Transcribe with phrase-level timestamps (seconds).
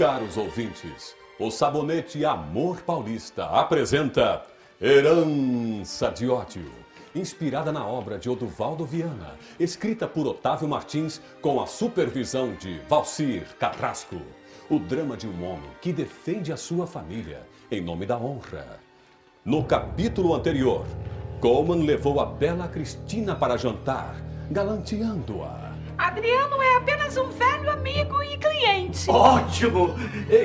[0.00, 4.42] Caros ouvintes, o sabonete Amor Paulista apresenta
[4.80, 6.72] Herança de Ódio,
[7.14, 13.44] inspirada na obra de Oduvaldo Viana, escrita por Otávio Martins com a supervisão de Valcir
[13.58, 14.16] Carrasco.
[14.70, 18.80] O drama de um homem que defende a sua família em nome da honra.
[19.44, 20.86] No capítulo anterior,
[21.42, 24.16] Coleman levou a bela Cristina para jantar,
[24.50, 25.69] galanteando-a.
[26.00, 29.10] Adriano é apenas um velho amigo e cliente.
[29.10, 29.94] Ótimo!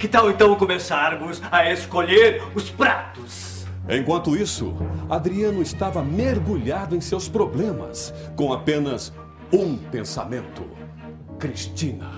[0.00, 3.64] Que tal então começarmos a escolher os pratos?
[3.88, 4.74] Enquanto isso,
[5.08, 9.12] Adriano estava mergulhado em seus problemas, com apenas
[9.52, 10.68] um pensamento:
[11.38, 12.10] Cristina.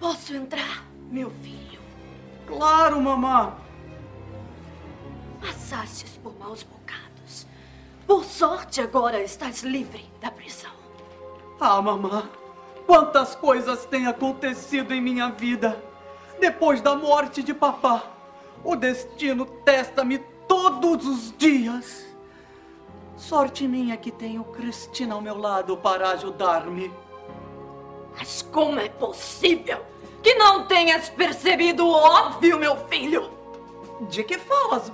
[0.00, 1.80] Posso entrar, meu filho?
[2.46, 3.52] Claro, mamã!
[5.38, 7.05] Passastes por maus bocados.
[8.06, 10.70] Por sorte, agora estás livre da prisão.
[11.58, 12.30] Ah, mamã,
[12.86, 15.82] quantas coisas têm acontecido em minha vida.
[16.38, 18.04] Depois da morte de papá,
[18.62, 22.06] o destino testa-me todos os dias.
[23.16, 26.92] Sorte minha que tenho Cristina ao meu lado para ajudar-me.
[28.16, 29.80] Mas como é possível
[30.22, 33.30] que não tenhas percebido o óbvio, meu filho?
[34.08, 34.92] De que falas,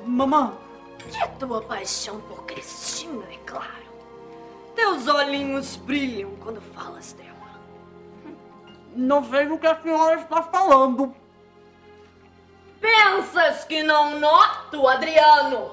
[1.10, 1.26] mamã?
[1.28, 3.82] Que tua paixão por Cristina, é claro.
[4.74, 7.32] Teus olhinhos brilham quando falas dela.
[8.94, 11.14] Não vejo o que a senhora está falando.
[12.80, 15.70] Pensas que não noto, Adriano?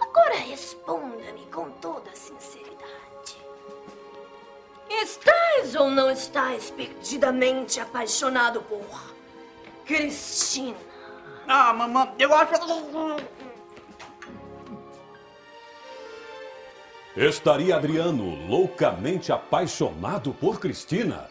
[0.00, 2.72] Agora responda-me com toda a sinceridade.
[4.88, 8.84] Estás ou não estás perdidamente apaixonado por
[9.84, 10.76] Cristina?
[11.46, 12.52] Ah, mamã, eu acho.
[17.16, 21.28] Estaria Adriano loucamente apaixonado por Cristina?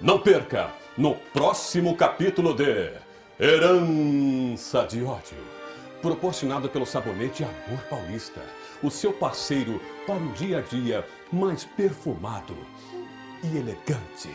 [0.00, 2.90] Não perca no próximo capítulo de
[3.38, 5.38] Herança de Ódio,
[6.02, 8.40] proporcionado pelo sabonete Amor Paulista,
[8.82, 12.56] o seu parceiro para um dia a dia mais perfumado
[13.44, 14.30] e elegante.